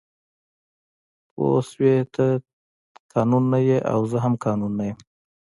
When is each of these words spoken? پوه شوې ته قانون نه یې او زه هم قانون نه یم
پوه 1.33 1.59
شوې 1.69 1.95
ته 2.13 2.25
قانون 3.13 3.43
نه 3.53 3.59
یې 3.67 3.77
او 3.91 3.99
زه 4.11 4.17
هم 4.25 4.33
قانون 4.45 4.71
نه 4.79 4.83
یم 4.89 4.97